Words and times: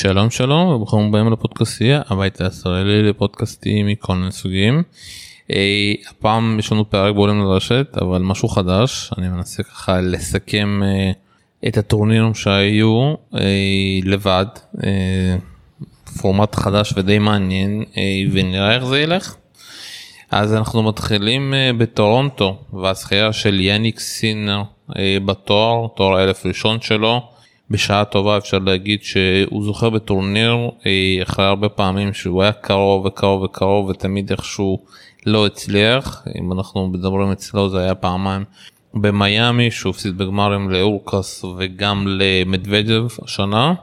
שלום 0.00 0.30
שלום 0.30 0.68
וברוכים 0.68 1.00
הבאים 1.00 1.32
לפודקאסטייה 1.32 2.02
הבית 2.08 2.40
הישראלי 2.40 3.02
לפודקאסטים 3.02 3.86
מכל 3.86 4.14
מיני 4.14 4.32
סוגים. 4.32 4.82
אה, 5.52 5.92
הפעם 6.10 6.58
יש 6.58 6.72
לנו 6.72 6.90
פרק 6.90 7.14
בעולם 7.14 7.40
לרשת 7.40 7.86
אבל 8.00 8.22
משהו 8.22 8.48
חדש 8.48 9.10
אני 9.18 9.28
מנסה 9.28 9.62
ככה 9.62 10.00
לסכם 10.00 10.80
אה, 10.82 11.10
את 11.68 11.76
הטורנירים 11.76 12.34
שהיו 12.34 13.14
אה, 13.34 13.40
לבד 14.04 14.46
אה, 14.84 15.36
פורמט 16.20 16.54
חדש 16.54 16.94
ודי 16.96 17.18
מעניין 17.18 17.84
אה, 17.96 18.02
ונראה 18.32 18.74
איך 18.74 18.84
זה 18.84 19.00
ילך. 19.00 19.34
אז 20.30 20.54
אנחנו 20.54 20.82
מתחילים 20.82 21.54
אה, 21.54 21.70
בטורונטו 21.78 22.58
והזכייה 22.72 23.32
של 23.32 23.60
יניק 23.60 24.00
סינר 24.00 24.62
אה, 24.98 25.16
בתואר 25.24 25.86
תואר 25.96 26.24
אלף 26.24 26.46
ראשון 26.46 26.80
שלו. 26.80 27.37
בשעה 27.70 28.04
טובה 28.04 28.38
אפשר 28.38 28.58
להגיד 28.58 29.02
שהוא 29.02 29.64
זוכר 29.64 29.90
בטורניר 29.90 30.56
אה, 30.86 31.18
אחרי 31.22 31.44
הרבה 31.44 31.68
פעמים 31.68 32.12
שהוא 32.12 32.42
היה 32.42 32.52
קרוב 32.52 33.06
וקרוב 33.06 33.42
וקרוב 33.42 33.88
ותמיד 33.88 34.30
איכשהו 34.30 34.78
לא 35.26 35.46
הצליח. 35.46 36.24
אם 36.38 36.52
אנחנו 36.52 36.88
מדברים 36.88 37.30
אצלו 37.30 37.68
זה 37.68 37.78
היה 37.78 37.94
פעמיים 37.94 38.44
במיאמי 38.94 39.70
שהוא 39.70 39.90
הפסיד 39.90 40.18
בגמרים 40.18 40.70
לאורקס 40.70 41.44
וגם 41.58 42.04
למדוודב 42.08 43.06
השנה 43.24 43.74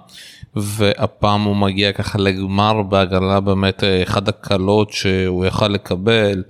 והפעם 0.56 1.44
הוא 1.44 1.56
מגיע 1.56 1.92
ככה 1.92 2.18
לגמר 2.18 2.82
בהגרלה 2.82 3.40
באמת 3.40 3.84
אה, 3.84 4.04
אחד 4.04 4.30
הקלות 4.30 4.92
שהוא 4.92 5.46
יכל 5.46 5.68
לקבל 5.68 6.44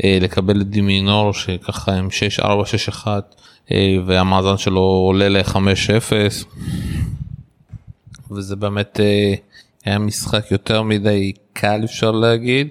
לקבל 0.00 0.60
את 0.60 0.68
דימינור 0.68 1.32
שככה 1.32 1.92
עם 1.92 2.08
6-4-6-1 2.40 3.06
אה, 3.72 3.96
והמאזן 4.06 4.56
שלו 4.56 4.80
עולה 4.80 5.28
ל-5-0 5.28 6.44
וזה 8.30 8.56
באמת 8.56 9.00
אה, 9.00 9.34
היה 9.84 9.98
משחק 9.98 10.50
יותר 10.50 10.82
מדי 10.82 11.32
קל 11.52 11.80
אפשר 11.84 12.10
להגיד 12.10 12.68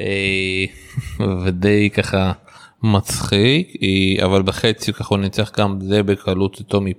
אה, 0.00 0.64
ודי 1.44 1.90
ככה 1.90 2.32
מצחיק 2.82 3.72
אבל 4.24 4.42
בחצי 4.42 4.92
ככה 4.92 5.14
הוא 5.14 5.18
ניצח 5.18 5.52
גם 5.58 5.78
די 5.78 6.02
בקלות 6.02 6.60
את 6.60 6.66
טומי 6.66 6.94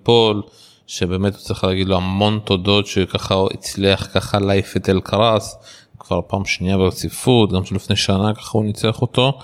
שבאמת 0.87 1.33
צריך 1.33 1.63
להגיד 1.63 1.87
לו 1.87 1.97
המון 1.97 2.39
תודות 2.43 2.87
שככה 2.87 3.33
הוא 3.33 3.49
הצליח 3.53 4.07
ככה 4.13 4.39
להעיף 4.39 4.77
את 4.77 4.89
אלקרס 4.89 5.57
כבר 5.99 6.19
פעם 6.27 6.45
שנייה 6.45 6.77
ברציפות 6.77 7.51
גם 7.53 7.65
שלפני 7.65 7.95
שנה 7.95 8.33
ככה 8.33 8.57
הוא 8.57 8.65
ניצח 8.65 9.01
אותו. 9.01 9.39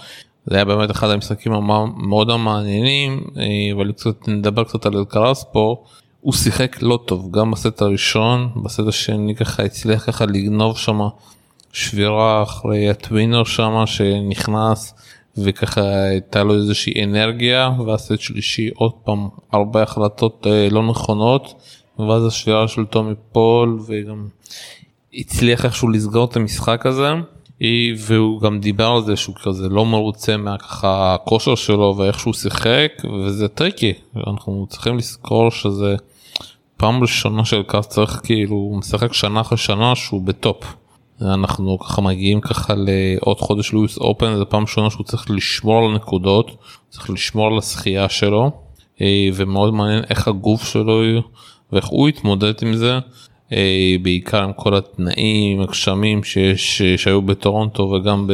זה 0.45 0.55
היה 0.55 0.65
באמת 0.65 0.91
אחד 0.91 1.09
המשחקים 1.09 1.53
המאוד 1.53 2.29
המעניינים 2.29 3.23
אה, 3.37 3.43
אבל 3.75 3.91
קצת 3.91 4.27
נדבר 4.27 4.63
קצת 4.63 4.85
על 4.85 4.97
אלקרס 4.97 5.45
פה. 5.51 5.83
הוא 6.21 6.33
שיחק 6.33 6.81
לא 6.81 6.99
טוב 7.05 7.31
גם 7.31 7.51
בסט 7.51 7.81
הראשון 7.81 8.49
בסט 8.63 8.87
השני 8.87 9.35
ככה 9.35 9.63
הצליח 9.63 10.05
ככה 10.05 10.25
לגנוב 10.25 10.77
שם 10.77 10.99
שבירה 11.73 12.43
אחרי 12.43 12.89
ה 12.89 12.96
tweener 12.96 13.43
שם 13.43 13.83
שנכנס 13.85 14.93
וככה 15.37 15.81
הייתה 16.03 16.43
לו 16.43 16.55
איזושהי 16.55 17.03
אנרגיה 17.03 17.69
והסט 17.85 18.19
שלישי 18.19 18.69
עוד 18.75 18.91
פעם 19.03 19.27
הרבה 19.51 19.83
החלטות 19.83 20.47
אה, 20.49 20.67
לא 20.71 20.87
נכונות 20.87 21.53
ואז 21.99 22.25
השבירה 22.25 22.67
של 22.67 22.85
טומי 22.85 23.13
פול 23.31 23.79
וגם 23.87 24.27
הצליח 25.13 25.65
איכשהו 25.65 25.89
לסגור 25.89 26.25
את 26.25 26.35
המשחק 26.35 26.85
הזה. 26.85 27.13
והוא 27.97 28.41
גם 28.41 28.59
דיבר 28.59 28.87
על 28.87 29.03
זה 29.03 29.15
שהוא 29.15 29.35
כזה 29.43 29.69
לא 29.69 29.85
מרוצה 29.85 30.37
מהככה 30.37 31.13
הכושר 31.13 31.55
שלו 31.55 31.95
ואיך 31.97 32.19
שהוא 32.19 32.33
שיחק 32.33 32.91
וזה 33.25 33.47
טריקי 33.47 33.93
אנחנו 34.27 34.67
צריכים 34.69 34.97
לזכור 34.97 35.51
שזה 35.51 35.95
פעם 36.77 37.01
ראשונה 37.01 37.45
שאלקראס 37.45 37.87
צריך 37.87 38.21
כאילו 38.23 38.55
הוא 38.55 38.77
משחק 38.77 39.13
שנה 39.13 39.41
אחרי 39.41 39.57
שנה 39.57 39.95
שהוא 39.95 40.21
ב 40.21 40.32
top. 40.32 40.75
אנחנו 41.21 41.79
ככה 41.79 42.01
מגיעים 42.01 42.41
ככה 42.41 42.73
לעוד 42.77 43.39
חודש 43.39 43.73
ל 43.73 43.81
US 43.81 43.97
Open 43.97 44.37
זה 44.37 44.45
פעם 44.45 44.61
ראשונה 44.61 44.89
שהוא 44.89 45.05
צריך 45.05 45.31
לשמור 45.31 45.85
על 45.85 45.95
נקודות 45.95 46.51
צריך 46.89 47.09
לשמור 47.09 47.47
על 47.47 47.57
הזכייה 47.57 48.09
שלו 48.09 48.51
אה, 49.01 49.29
ומאוד 49.33 49.73
מעניין 49.73 50.03
איך 50.09 50.27
הגוף 50.27 50.63
שלו 50.63 51.01
ואיך 51.71 51.85
הוא 51.85 52.09
יתמודד 52.09 52.53
עם 52.61 52.73
זה. 52.73 52.99
אה, 53.53 53.95
בעיקר 54.01 54.43
עם 54.43 54.53
כל 54.53 54.75
התנאים 54.75 55.61
הגשמים 55.61 56.23
שיש 56.23 56.81
שהיו 56.81 57.21
בטורונטו 57.21 57.83
וגם 57.83 58.29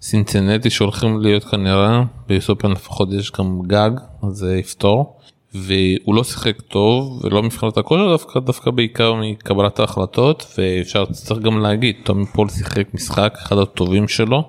בסינסינטי 0.00 0.70
שהולכים 0.70 1.20
להיות 1.20 1.44
כנראה 1.44 2.02
ב 2.26 2.32
US 2.32 2.45
Open 2.45 2.70
לפחות 2.70 3.08
יש 3.12 3.32
גם 3.32 3.62
גג 3.66 3.90
זה 4.28 4.56
יפתור 4.56 5.16
והוא 5.54 6.14
לא 6.14 6.24
שיחק 6.24 6.60
טוב 6.60 7.20
ולא 7.24 7.42
מבחינת 7.42 7.76
הכושר 7.76 8.08
דווקא 8.12 8.40
דווקא 8.40 8.70
בעיקר 8.70 9.14
מקבלת 9.14 9.80
ההחלטות 9.80 10.46
ואפשר 10.58 11.04
צריך 11.04 11.40
גם 11.40 11.60
להגיד 11.60 11.96
טומי 12.04 12.26
פול 12.26 12.48
שיחק 12.48 12.94
משחק 12.94 13.34
אחד 13.42 13.58
הטובים 13.58 14.08
שלו. 14.08 14.48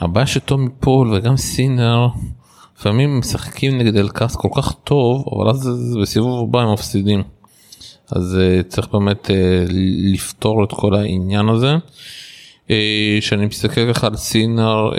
הבעיה 0.00 0.26
שטומי 0.26 0.68
פול 0.80 1.14
וגם 1.14 1.36
סינר 1.36 2.06
לפעמים 2.78 3.18
משחקים 3.18 3.78
נגד 3.78 3.96
אלקראס 3.96 4.36
כל 4.36 4.48
כך 4.56 4.74
טוב 4.84 5.24
אבל 5.32 5.50
אז 5.50 5.98
בסיבוב 6.02 6.48
הבא 6.48 6.60
הם 6.60 6.72
מפסידים. 6.72 7.22
אז 8.12 8.38
uh, 8.38 8.68
צריך 8.68 8.88
באמת 8.88 9.26
uh, 9.26 9.32
לפתור 10.12 10.64
את 10.64 10.72
כל 10.72 10.94
העניין 10.94 11.48
הזה. 11.48 11.76
Uh, 12.68 12.70
שאני 13.20 13.46
מסתכל 13.46 13.92
ככה 13.92 14.06
על 14.06 14.16
סינר 14.16 14.90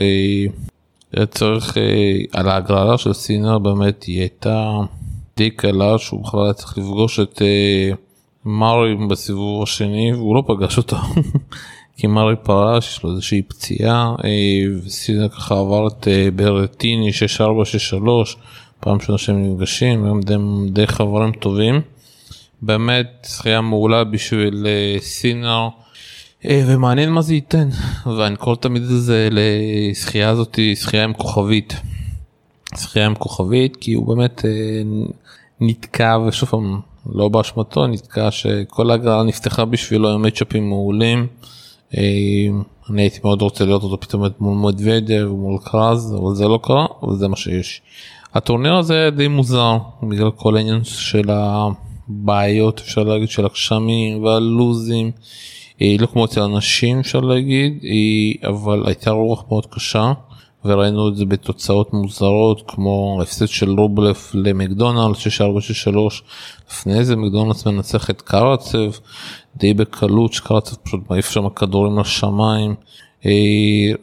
צריך 1.30 1.78
על 2.34 2.50
ההגרלה 2.50 2.98
של 2.98 3.14
סינר 3.14 3.60
באמת 3.60 4.04
היא 4.04 4.20
הייתה 4.20 4.80
די 5.42 5.50
קלה 5.50 5.98
שהוא 5.98 6.24
בכלל 6.24 6.44
היה 6.44 6.54
צריך 6.54 6.78
לפגוש 6.78 7.20
את 7.20 7.42
uh, 7.42 7.96
מארי 8.46 8.96
בסיבוב 9.10 9.64
השני 9.64 10.14
והוא 10.14 10.36
לא 10.36 10.44
פגש 10.48 10.78
אותו 10.78 10.98
כי 11.98 12.08
מארי 12.08 12.36
פרש 12.44 12.88
יש 12.88 13.04
לו 13.04 13.12
איזושהי 13.12 13.42
פציעה 13.42 14.16
uh, 14.18 14.24
וסינר 14.86 15.30
ככה 15.30 15.60
עבר 15.60 15.88
את 15.88 16.08
uh, 16.08 16.32
ברטיני 16.36 17.14
6463 17.14 18.38
פעם 18.80 19.00
שונה 19.00 19.18
שהם 19.18 19.44
נפגשים 19.44 20.06
הם 20.06 20.22
די, 20.22 20.36
די 20.70 20.88
חברים 20.88 21.32
טובים. 21.32 21.82
באמת 22.62 23.28
שחייה 23.28 23.62
מעולה 23.62 24.04
בשביל 24.04 24.68
אה, 24.68 25.00
סינר 25.00 25.68
אה, 26.46 26.64
ומעניין 26.68 27.10
מה 27.10 27.22
זה 27.22 27.34
ייתן 27.34 27.70
ואני 28.18 28.36
קורא 28.36 28.56
תמיד 28.56 28.82
את 28.82 28.90
זה 28.90 29.28
לשחייה 29.32 30.30
הזאת 30.30 30.60
שחייה 30.76 31.04
עם 31.04 31.14
כוכבית. 31.14 31.74
שחייה 32.78 33.06
עם 33.06 33.16
כוכבית 33.16 33.76
כי 33.76 33.94
הוא 33.94 34.08
באמת 34.08 34.46
אה, 34.46 34.82
נתקע 35.60 36.18
ושוב 36.28 36.50
פעם 36.50 36.80
לא 37.06 37.30
באשמתו 37.30 37.88
נתקע 37.88 38.32
שכל 38.32 38.92
ההגרלה 38.92 39.24
נפתחה 39.24 39.66
בשבילו 39.66 40.14
עם 40.14 40.22
מצ'אפים 40.22 40.70
מעולים. 40.70 41.28
אני 42.90 43.02
הייתי 43.02 43.20
מאוד 43.24 43.42
רוצה 43.42 43.66
לראות 43.66 43.84
אותו 43.84 44.00
פתאום 44.00 44.24
מול 44.40 44.72
מדוודר 44.72 45.30
ומול 45.34 45.58
קרז 45.64 46.16
אבל 46.20 46.36
זה 46.36 46.48
לא 46.48 46.60
קרה 46.64 46.86
אבל 47.04 47.16
זה 47.16 47.28
מה 47.28 47.36
שיש. 47.36 47.82
הטורניר 48.34 48.76
הזה 48.76 49.10
די 49.16 49.28
מוזר 49.28 49.78
בגלל 50.04 50.32
כל 50.32 50.58
העניין 50.58 50.84
של 50.84 51.32
ה... 51.32 51.68
בעיות 52.08 52.80
אפשר 52.80 53.04
להגיד 53.04 53.30
של 53.30 53.46
הגשמים 53.46 54.24
והלוזים 54.24 55.12
לא 55.82 56.06
כמו 56.06 56.26
אצל 56.26 56.42
אנשים 56.42 57.00
אפשר 57.00 57.20
להגיד 57.20 57.80
אבל 58.48 58.84
הייתה 58.86 59.12
רוח 59.12 59.44
מאוד 59.50 59.66
קשה 59.66 60.14
וראינו 60.66 61.10
את 61.10 61.16
זה 61.16 61.26
בתוצאות 61.26 61.94
מוזרות 61.94 62.64
כמו 62.68 63.18
ההפסד 63.20 63.48
של 63.48 63.70
רובלף 63.70 64.32
למקדונלד 64.34 65.16
6463 65.16 66.24
לפני 66.70 67.06
זה 67.06 67.16
מקדונלדס 67.16 67.66
מנצח 67.66 68.10
את 68.10 68.22
קרצב 68.22 68.92
די 69.58 69.74
בקלות 69.74 70.34
שקרצב 70.34 70.76
פשוט 70.84 71.00
מעיף 71.10 71.30
שם 71.30 71.50
כדורים 71.50 72.00
לשמיים. 72.00 72.76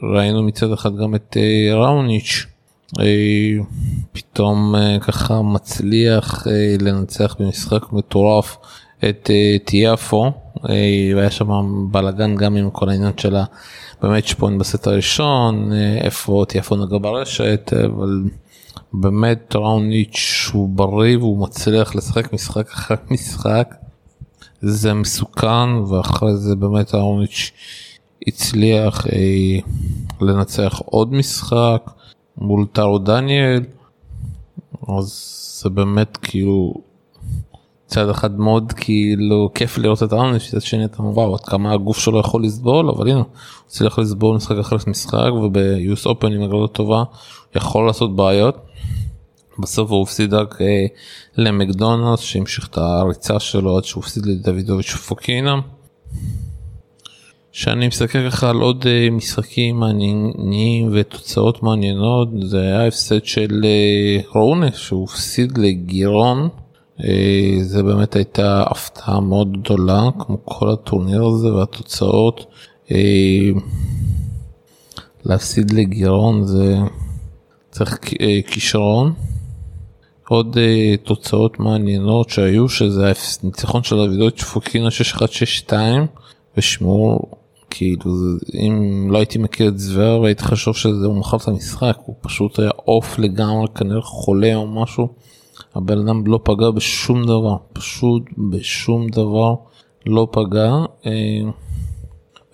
ראינו 0.03 0.43
מצד 0.43 0.73
אחד 0.73 0.97
גם 0.97 1.15
את 1.15 1.37
ראוניץ' 1.73 2.47
אה, 3.01 3.65
פתאום 4.13 4.75
אה, 4.77 4.99
ככה 5.01 5.43
מצליח 5.43 6.47
אה, 6.47 6.77
לנצח 6.81 7.37
במשחק 7.39 7.93
מטורף 7.93 8.57
את 9.09 9.31
טיאפו. 9.65 10.33
והיה 11.17 11.31
שם 11.31 11.49
בלאגן 11.91 12.37
גם 12.37 12.57
עם 12.57 12.71
כל 12.71 12.89
העניין 12.89 13.13
של 13.17 13.37
באמת 14.03 14.27
שפוינט 14.27 14.61
בסט 14.61 14.87
הראשון 14.87 15.73
איפה 16.01 16.45
טיאפו 16.49 16.77
נגע 16.77 16.99
ברשת 17.01 17.73
אבל 17.85 18.23
באמת 18.93 19.57
ראוניץ' 19.57 20.51
הוא 20.53 20.69
בריא 20.69 21.17
והוא 21.17 21.39
מצליח 21.39 21.95
לשחק 21.95 22.33
משחק 22.33 22.71
אחר 22.71 22.95
משחק 23.11 23.75
זה 24.61 24.95
מסוכן 24.95 25.71
ואחרי 25.89 26.37
זה 26.37 26.57
באמת 26.57 26.95
ראוניץ' 26.95 27.53
הצליח 28.27 29.07
לנצח 30.21 30.81
עוד 30.85 31.13
משחק. 31.13 31.91
מול 32.41 32.67
טארו 32.73 32.99
דניאל 32.99 33.65
אז 34.89 35.35
זה 35.63 35.71
באמת 35.71 36.17
כאילו 36.17 36.75
צד 37.89 38.09
אחד 38.09 38.41
מאוד 38.41 38.73
כאילו 38.73 39.51
כיף 39.55 39.79
לראות 39.79 40.03
את 40.03 40.13
הארנס 40.13 40.49
מצד 40.49 40.63
שני 40.63 40.85
אתה 40.85 40.99
אומר 40.99 41.19
וואו 41.19 41.35
עד 41.35 41.41
כמה 41.41 41.73
הגוף 41.73 41.99
שלו 41.99 42.19
יכול 42.19 42.45
לסבול 42.45 42.91
אבל 42.91 43.09
הנה 43.09 43.19
הוא 43.19 43.27
צריך 43.67 43.99
לסבול 43.99 44.37
משחק 44.37 44.57
אחרי 44.61 44.79
משחק 44.87 45.31
וביוס 45.43 46.07
אופן 46.07 46.33
עם 46.33 46.43
הגרלות 46.43 46.75
טובה 46.75 47.03
יכול 47.57 47.87
לעשות 47.87 48.17
בעיות. 48.17 48.57
בסוף 49.59 49.91
הוא 49.91 50.03
הפסיד 50.03 50.35
רק 50.35 50.63
אה, 50.63 50.87
למקדונלדס 51.37 52.21
שהמשיך 52.21 52.69
את 52.69 52.79
הריצה 52.79 53.41
שלו 53.41 53.77
עד 53.77 53.85
שהוא 53.85 54.03
הפסיד 54.03 54.27
לדוידוביץ' 54.27 54.91
פוקינה. 54.91 55.55
שאני 57.53 57.89
מסתכל 57.89 58.31
ככה 58.31 58.51
על 58.51 58.57
עוד 58.57 58.85
uh, 58.85 59.11
משחקים 59.11 59.77
מעניינים 59.77 60.91
ותוצאות 60.93 61.63
מעניינות 61.63 62.29
זה 62.43 62.61
היה 62.61 62.87
הפסד 62.87 63.25
של 63.25 63.49
uh, 63.51 64.39
רונה 64.39 64.73
שהוא 64.73 65.05
הפסיד 65.05 65.59
לגירון 65.59 66.49
זה 67.63 67.83
באמת 67.83 68.17
הייתה 68.17 68.63
הפתעה 68.67 69.21
מאוד 69.21 69.63
גדולה 69.63 70.09
כמו 70.19 70.45
כל 70.45 70.71
הטורניר 70.71 71.25
הזה 71.25 71.53
והתוצאות 71.53 72.47
uh, 72.87 72.91
להפסיד 75.25 75.71
לגירון 75.71 76.45
זה 76.45 76.77
צריך 77.71 77.99
uh, 77.99 78.51
כישרון. 78.51 79.13
עוד 80.29 80.57
תוצאות 81.03 81.61
מעניינות 81.61 82.31
שהיו 82.31 82.69
שזה 82.69 83.13
הניצחון 83.43 83.83
של 83.83 84.01
אבידות 84.01 84.39
שפוקינה 84.39 84.91
6162 84.91 86.07
ושמור 86.57 87.31
כאילו 87.71 88.13
אם 88.55 89.07
לא 89.11 89.19
הייתי 89.19 89.39
מכיר 89.39 89.69
את 89.69 89.79
זוור 89.79 90.21
והייתי 90.21 90.43
חשוב 90.43 90.77
שזה 90.77 91.07
הוא 91.07 91.17
מוכר 91.17 91.37
את 91.37 91.49
המשחק 91.49 91.97
הוא 92.05 92.17
פשוט 92.21 92.59
היה 92.59 92.71
עוף 92.77 93.19
לגמרי 93.19 93.67
כנראה 93.75 94.03
חולה 94.03 94.55
או 94.55 94.67
משהו. 94.67 95.09
הבן 95.75 95.99
אדם 95.99 96.27
לא 96.27 96.41
פגע 96.43 96.71
בשום 96.71 97.25
דבר 97.25 97.57
פשוט 97.73 98.23
בשום 98.51 99.09
דבר 99.09 99.55
לא 100.07 100.29
פגע. 100.31 100.73
אה, 101.07 101.51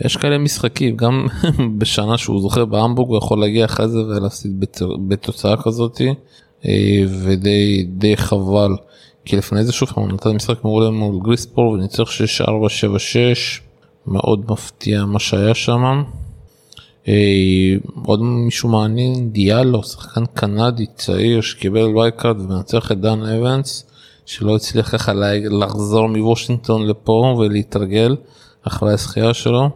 יש 0.04 0.16
כאלה 0.16 0.38
משחקים 0.38 0.96
גם 0.96 1.26
בשנה 1.78 2.18
שהוא 2.18 2.40
זוכר 2.40 2.64
בהמבורג 2.64 3.08
הוא 3.08 3.18
יכול 3.18 3.40
להגיע 3.40 3.64
אחרי 3.64 3.88
זה 3.88 3.98
ולהפסיד 3.98 4.64
בתוצאה 5.08 5.56
כזאתי 5.56 6.14
אה, 6.66 7.04
ודי 7.22 7.86
די 7.88 8.16
חבל 8.16 8.76
כי 9.24 9.36
לפני 9.36 9.64
זה 9.64 9.72
שוב 9.72 9.88
הוא 9.94 10.08
נתן 10.08 10.30
משחק 10.30 10.64
מעולה 10.64 10.90
מול 10.90 11.20
גריקספור 11.22 11.72
וניצח 11.72 12.04
6-4-7-6 12.42 12.46
מאוד 14.06 14.44
מפתיע 14.50 15.04
מה 15.04 15.18
שהיה 15.18 15.54
שם. 15.54 16.02
עוד 18.04 18.22
מישהו 18.22 18.68
מעניין 18.68 19.30
דיאלו 19.30 19.82
שחקן 19.82 20.26
קנדי 20.26 20.86
צעיר 20.96 21.40
שקיבל 21.40 21.96
wild 21.96 22.18
card 22.18 22.40
ומנצח 22.40 22.92
את 22.92 23.00
דן 23.00 23.22
אבנס 23.22 23.86
שלא 24.26 24.56
הצליח 24.56 24.92
ככה 24.92 25.12
לחזור 25.50 26.08
מוושינגטון 26.08 26.86
לפה 26.86 27.36
ולהתרגל 27.38 28.16
אחרי 28.62 28.92
הזכייה 28.92 29.34
שלו. 29.34 29.70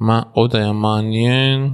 מה 0.00 0.22
עוד 0.32 0.56
היה 0.56 0.72
מעניין? 0.72 1.70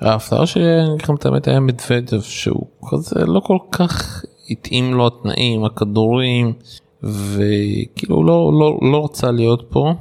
ההפתעה 0.00 0.46
שלי 0.46 0.80
אני 0.80 0.88
אגיד 0.88 1.02
לכם 1.02 1.14
את 1.14 1.26
האמת 1.26 1.48
היה 1.48 1.60
מדוודב 1.60 2.20
שהוא 2.20 2.66
כזה 2.90 3.26
לא 3.26 3.40
כל 3.40 3.58
כך 3.72 4.24
התאים 4.50 4.94
לו 4.94 5.06
התנאים 5.06 5.64
הכדורים 5.64 6.52
וכאילו 7.02 8.24
לא 8.24 8.52
לא 8.60 8.78
לא 8.92 9.04
רצה 9.04 9.30
להיות 9.30 9.66
פה. 9.70 9.94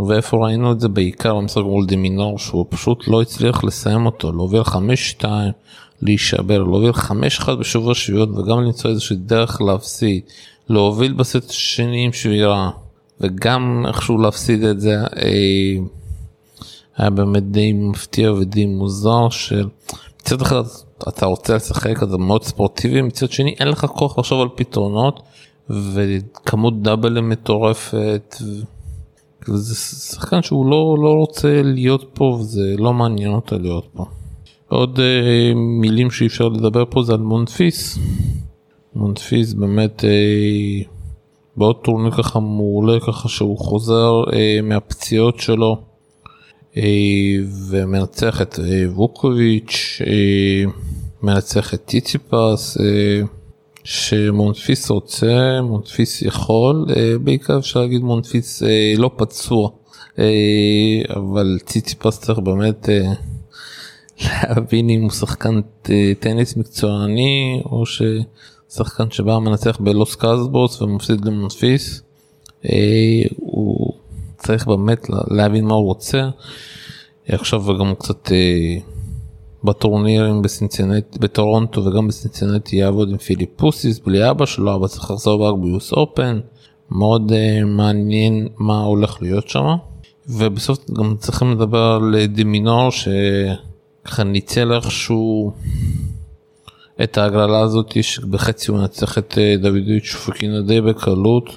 ואיפה 0.00 0.36
ראינו 0.36 0.72
את 0.72 0.80
זה? 0.80 0.88
בעיקר 0.88 1.34
במשחק 1.34 1.62
מול 1.62 1.86
דמינור 1.86 2.38
שהוא 2.38 2.66
פשוט 2.68 3.08
לא 3.08 3.22
הצליח 3.22 3.64
לסיים 3.64 4.06
אותו. 4.06 4.32
להוביל 4.32 4.62
5-2 5.20 5.24
להישבר. 6.02 6.62
להוביל 6.62 6.90
5-1 6.90 7.54
בשבוע 7.54 7.94
שביעות 7.94 8.28
וגם 8.28 8.62
למצוא 8.64 8.90
איזושהי 8.90 9.16
דרך 9.16 9.60
להפסיד. 9.60 10.22
להוביל 10.68 11.12
בסט 11.12 11.50
השני 11.50 12.04
עם 12.04 12.12
שבירה 12.12 12.70
וגם 13.20 13.84
איכשהו 13.88 14.18
להפסיד 14.18 14.64
את 14.64 14.80
זה. 14.80 14.96
אה, 15.16 15.76
היה 16.96 17.10
באמת 17.10 17.50
די 17.50 17.72
מפתיע 17.72 18.32
ודי 18.32 18.66
מוזר 18.66 19.28
של 19.30 19.68
מצד 20.20 20.42
אחד 20.42 20.62
אתה 21.08 21.26
רוצה 21.26 21.54
לשחק 21.54 22.02
אתה 22.02 22.16
מאוד 22.16 22.44
ספורטיבי 22.44 23.02
מצד 23.02 23.30
שני 23.30 23.54
אין 23.60 23.68
לך 23.68 23.84
כוח 23.84 24.18
לחשוב 24.18 24.40
על 24.40 24.48
פתרונות 24.54 25.22
וכמות 25.70 26.82
דאבלים 26.82 27.28
מטורפת. 27.28 28.36
זה 29.54 29.74
שחקן 29.74 30.42
שהוא 30.42 30.70
לא, 30.70 30.96
לא 31.02 31.12
רוצה 31.12 31.62
להיות 31.62 32.10
פה 32.14 32.38
וזה 32.40 32.74
לא 32.78 32.92
מעניין 32.92 33.32
אותו 33.32 33.58
להיות 33.58 33.88
פה. 33.92 34.04
עוד 34.68 35.00
אה, 35.00 35.54
מילים 35.54 36.10
שאי 36.10 36.26
אפשר 36.26 36.48
לדבר 36.48 36.84
פה 36.90 37.02
זה 37.02 37.12
על 37.12 37.20
מונפיס. 37.20 37.98
מונפיס 38.94 39.52
באמת 39.52 40.04
אה, 40.04 40.82
בעוד 41.56 41.76
טורניר 41.84 42.10
ככה 42.10 42.40
מעולה 42.40 43.00
ככה 43.00 43.28
שהוא 43.28 43.58
חוזר 43.58 44.12
אה, 44.32 44.58
מהפציעות 44.62 45.40
שלו 45.40 45.76
אה, 46.76 46.82
ומנצח 47.70 48.42
את 48.42 48.58
אה, 48.58 48.84
ווקוביץ', 48.90 50.00
אה, 50.06 50.70
מנצח 51.22 51.74
את 51.74 51.84
טיציפס. 51.84 52.78
אה, 52.80 53.35
שמונפיס 53.86 54.90
רוצה, 54.90 55.60
מונפיס 55.62 56.22
יכול, 56.22 56.86
אה, 56.96 57.18
בעיקר 57.18 57.58
אפשר 57.58 57.80
להגיד 57.80 58.02
מונפיס 58.02 58.62
אה, 58.62 58.94
לא 58.96 59.10
פצוע, 59.16 59.68
אה, 60.18 60.24
אבל 61.16 61.58
ציציפס 61.64 62.20
צריך 62.20 62.38
באמת 62.38 62.88
להבין 64.24 64.90
אם 64.90 65.02
הוא 65.02 65.10
שחקן 65.10 65.60
טניס 66.20 66.56
מקצועני 66.56 67.62
או 67.64 67.84
ששחקן 67.86 69.10
שבא 69.10 69.38
מנצח 69.38 69.76
בלוס 69.80 70.14
קזבוס 70.14 70.82
ומפסיד 70.82 71.24
למונפיס. 71.24 72.02
הוא 73.36 73.92
צריך 74.38 74.66
באמת 74.66 75.06
להבין 75.30 75.64
מה 75.64 75.74
הוא 75.74 75.84
רוצה. 75.84 76.28
עכשיו 77.28 77.64
גם 77.78 77.94
קצת 77.94 78.30
בטורנירים 79.66 80.42
בסינצינטי 80.42 81.18
בטורונטו 81.18 81.84
וגם 81.84 82.08
בסינצינטי 82.08 82.76
יעבוד 82.76 83.10
עם 83.10 83.16
פיליפוסיס 83.16 83.98
בלי 83.98 84.30
אבא 84.30 84.46
שלו 84.46 84.74
אבא 84.74 84.86
צריך 84.86 85.10
לחזור 85.10 85.48
רק 85.48 85.54
ביוס 85.62 85.92
אופן 85.92 86.40
מאוד 86.90 87.32
uh, 87.32 87.64
מעניין 87.64 88.48
מה 88.58 88.80
הולך 88.82 89.22
להיות 89.22 89.48
שם. 89.48 89.66
ובסוף 90.28 90.90
גם 90.90 91.16
צריכים 91.18 91.52
לדבר 91.52 91.98
על 92.00 92.26
דמינור 92.26 92.90
שככה 92.90 94.24
ניצל 94.24 94.72
איכשהו 94.72 95.52
את 97.02 97.18
ההגרלה 97.18 97.60
הזאת 97.60 98.02
שבחצי 98.02 98.70
הוא 98.70 98.80
נצח 98.80 99.18
את 99.18 99.32
uh, 99.32 99.62
דוידוביץ' 99.62 100.14
פוקינה 100.26 100.60
די 100.60 100.80
בקלות. 100.80 101.56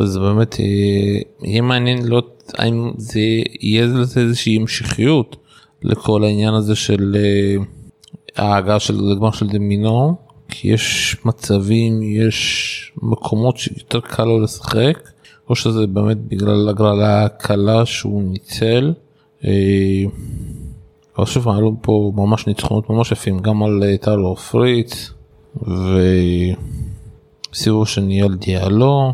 אז 0.00 0.18
באמת 0.18 0.56
יהיה 1.42 1.62
מעניין 1.62 2.06
לראות 2.06 2.52
האם 2.58 2.90
זה 2.96 3.20
יהיה 3.60 3.86
לזה 3.86 4.20
איזושהי 4.20 4.56
המשכיות 4.56 5.36
לכל 5.82 6.24
העניין 6.24 6.54
הזה 6.54 6.76
של 6.76 7.16
אה, 7.16 7.56
ההגעה 8.36 8.80
של 8.80 9.10
הגמר 9.12 9.30
של 9.30 9.48
דמינו 9.48 10.16
כי 10.48 10.68
יש 10.68 11.16
מצבים 11.24 12.02
יש 12.02 12.92
מקומות 13.02 13.56
שיותר 13.56 14.00
קל 14.00 14.24
לו 14.24 14.40
לשחק 14.40 15.10
או 15.50 15.54
שזה 15.54 15.86
באמת 15.86 16.16
בגלל 16.16 16.68
הגרלה 16.68 17.28
קלה 17.28 17.86
שהוא 17.86 18.22
ניצל. 18.22 18.92
אה, 19.44 20.04
אבל 21.18 21.26
שוב 21.26 21.48
עלו 21.48 21.76
פה 21.82 22.12
ממש 22.16 22.46
ניצחונות 22.46 22.90
ממש 22.90 23.12
יפים 23.12 23.38
גם 23.38 23.62
על 23.62 23.82
אה, 23.82 23.96
טלו 23.96 24.36
פריץ 24.36 25.10
וסיבוב 27.52 27.88
שני 27.88 28.22
על 28.22 28.34
דיאלו 28.34 29.12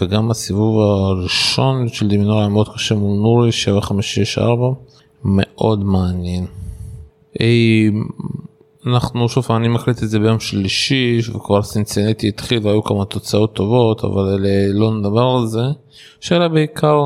וגם 0.00 0.30
הסיבוב 0.30 0.80
הראשון 0.80 1.88
של 1.88 2.08
דמינור 2.08 2.38
היה 2.38 2.48
מאוד 2.48 2.68
קשה 2.68 2.94
מול 2.94 3.18
נורי 3.18 3.52
7564 3.52 4.66
מאוד 5.24 5.84
מעניין. 5.84 6.46
אנחנו 8.86 9.28
שוב 9.28 9.46
אני 9.52 9.68
מקליט 9.68 10.02
את 10.02 10.08
זה 10.08 10.18
ביום 10.18 10.40
שלישי 10.40 11.20
וכבר 11.34 11.62
סינצינטי 11.62 12.28
התחיל 12.28 12.66
והיו 12.66 12.84
כמה 12.84 13.04
תוצאות 13.04 13.54
טובות 13.54 14.04
אבל 14.04 14.46
לא 14.72 14.98
נדבר 14.98 15.36
על 15.40 15.46
זה. 15.46 15.62
שאלה 16.20 16.48
בעיקר 16.48 17.00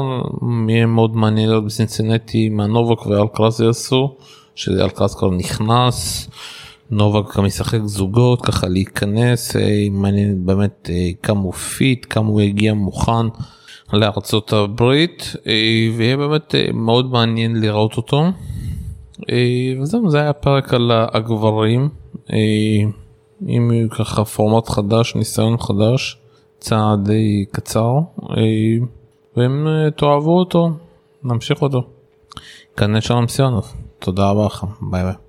יהיה 0.68 0.86
מאוד 0.86 1.16
מעניין 1.16 1.48
להיות 1.48 1.64
בסינצינטי 1.64 2.48
מה 2.48 2.66
נובק 2.66 3.06
ואלקרס 3.06 3.60
יעשו 3.60 4.14
שאלקרס 4.54 5.14
כבר 5.14 5.30
נכנס. 5.30 6.28
נובק 6.90 7.36
גם 7.36 7.46
ישחק 7.46 7.78
זוגות 7.84 8.42
ככה 8.42 8.68
להיכנס 8.68 9.56
מעניין 9.90 10.46
באמת 10.46 10.90
כמה 11.22 11.40
הוא 11.40 11.52
fit 11.52 12.06
כמה 12.10 12.28
הוא 12.28 12.40
הגיע 12.40 12.74
מוכן 12.74 13.26
לארצות 13.92 14.52
הברית 14.52 15.32
אה, 15.46 15.52
ויהיה 15.96 16.16
באמת 16.16 16.54
אה, 16.54 16.68
מאוד 16.72 17.10
מעניין 17.10 17.60
לראות 17.60 17.96
אותו. 17.96 18.24
אה, 19.30 19.72
וזהו 19.82 20.10
זה 20.10 20.20
היה 20.20 20.32
פרק 20.32 20.74
על 20.74 20.90
הגברים 20.92 21.88
עם 23.46 23.70
ככה 23.90 24.24
פורמט 24.24 24.68
חדש 24.68 25.14
ניסיון 25.14 25.58
חדש 25.58 26.18
צעד 26.58 27.04
די 27.04 27.44
קצר 27.52 27.92
ואם 29.36 29.66
תאהבו 29.96 30.38
אותו 30.38 30.70
נמשיך 31.24 31.62
אותו. 31.62 31.80
כאן 32.76 33.00
שלום 33.00 33.28
סיונוב 33.28 33.72
תודה 33.98 34.30
רבה 34.30 34.46
לכם 34.46 34.66
ביי 34.90 35.02
ביי. 35.02 35.25